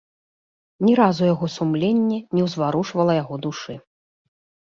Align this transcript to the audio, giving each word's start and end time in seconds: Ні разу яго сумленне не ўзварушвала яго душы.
Ні 0.87 0.93
разу 0.99 1.23
яго 1.33 1.49
сумленне 1.57 2.17
не 2.37 2.41
ўзварушвала 2.47 3.13
яго 3.21 3.35
душы. 3.47 3.73